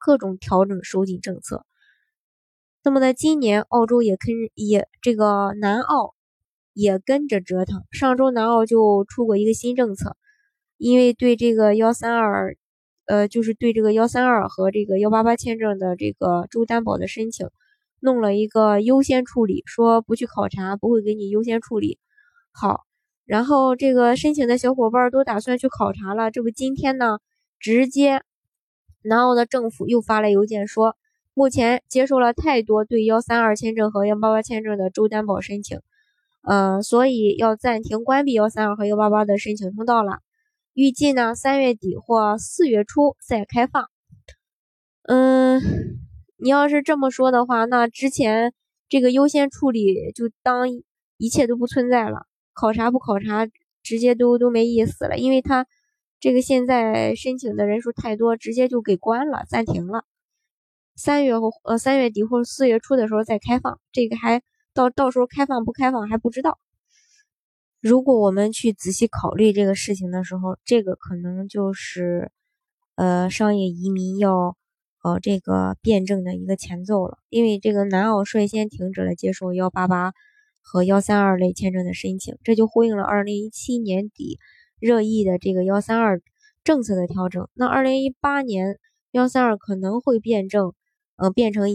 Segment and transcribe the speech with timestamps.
[0.00, 1.66] 各种调整收紧政策，
[2.82, 6.14] 那么呢今年，澳洲也跟也这个南澳
[6.72, 7.84] 也跟着折腾。
[7.92, 10.16] 上周南澳就出过一个新政策，
[10.78, 12.56] 因为对这个幺三二，
[13.04, 17.50] 呃，就是对这个幺三二和这个幺八八签证的这个州担保的申请，
[18.00, 21.98] 弄了一个优先处理，说不去考察，不会给你优先处理。
[22.52, 22.86] 好，
[23.26, 27.18] 然后这个申请的小伙伴都打算去考察了，这不今天呢，
[27.58, 28.22] 直接。
[29.02, 30.96] 南澳的政府又发来邮件说，
[31.32, 35.80] 目前接受了太多对幺三二签证和幺八八签证的州担保申请，
[36.42, 40.18] 呃，所以要暂停关闭幺三二和幺八八的申请通道了。
[40.74, 43.86] 预计呢，三月底或四月初再开放。
[45.04, 45.60] 嗯，
[46.36, 48.52] 你要是这么说的话，那之前
[48.88, 50.66] 这个优先处理就当
[51.16, 53.48] 一切都不存在了，考察不考察，
[53.82, 55.66] 直接都都没意思了，因为他。
[56.20, 60.04] 这个现在申请的人数太多，直接就给关了，暂停了。
[60.94, 64.42] 三月或呃三月底或者四月初的时候再开放，这个还
[64.74, 66.58] 到到时候开放不开放还不知道。
[67.80, 72.30] 如果我们去仔细考虑这个事情的时候，这个可能就是
[72.96, 74.58] 呃商业移民要
[75.02, 80.12] 呃这个辩证的一个前奏了，因为这个南澳率先停止了接受幺八八
[80.60, 84.38] 和幺三二类签证的申请，这就呼应了二零一七年底。
[84.80, 86.20] 热议的这个幺三二
[86.64, 88.78] 政策的调整，那二零一八年
[89.12, 90.72] 幺三二可能会变正，
[91.16, 91.68] 呃，变成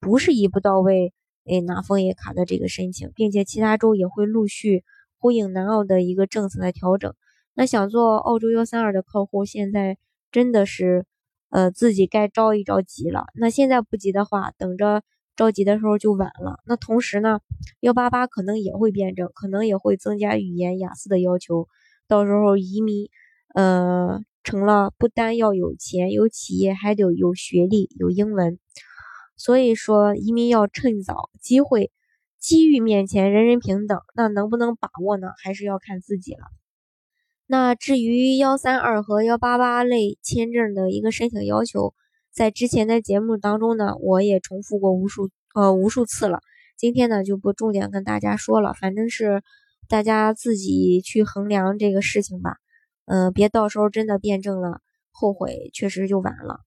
[0.00, 1.12] 不是一步到位，
[1.44, 4.84] 哎，拿枫叶卡的这个申请，并且其他州也会陆续
[5.18, 7.14] 呼应南澳的一个政策的调整。
[7.54, 9.98] 那想做澳洲幺三二的客户，现在
[10.30, 11.04] 真的是，
[11.50, 13.26] 呃，自己该着一着急了。
[13.34, 15.02] 那现在不急的话，等着
[15.34, 16.60] 着急的时候就晚了。
[16.66, 17.40] 那同时呢，
[17.80, 21.66] 幺八八可能也会变正，可能也会增加语言雅思的要求。
[22.08, 23.10] 到时候移民，
[23.54, 28.58] 呃，成了不单要有钱有企业，还得有学历有英文。
[29.36, 31.92] 所以说，移民要趁早，机会
[32.38, 35.28] 机遇面前人人平等，那能不能把握呢？
[35.44, 36.40] 还是要看自己了。
[37.46, 41.92] 那至于幺三二和幺八八类签证的一个申请要求，
[42.32, 46.40] 在之前的节目当中呢，我也重复过无数呃无数次了。
[46.78, 49.42] 今天呢就不重点跟大家说了，反正是。
[49.88, 52.56] 大家自己去衡量这个事情吧，
[53.06, 56.60] 嗯，别到时候真的变证了，后悔确实就晚了。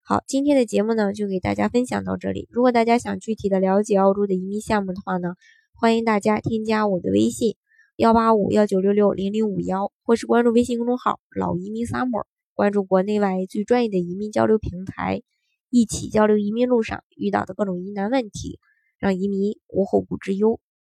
[0.00, 2.48] 好，今天的节目呢就给大家分享到这里。
[2.50, 5.34] 如果大家想具体的了解澳洲的移民项目的话呢，
[5.74, 7.56] 欢迎大家添加我的微信
[7.96, 12.24] 幺八五幺九六六零零五幺，或是关注微信公众号老移民 summer，
[12.54, 15.20] 关注国内外最专业的移民交流平台，
[15.68, 18.58] 一起交流移民路上遇到的各种疑难问题，
[18.98, 20.58] 让移民无后顾之忧。